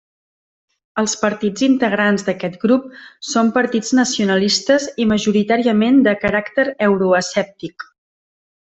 Els 1.01 1.11
partits 1.23 1.65
integrants 1.67 2.25
d'aquest 2.29 2.55
grup 2.63 2.87
són 3.33 3.53
partits 3.59 3.95
nacionalistes 4.01 4.91
i 5.05 5.09
majoritàriament 5.15 6.03
de 6.11 6.19
caràcter 6.27 6.67
euroescèptic. 6.91 7.91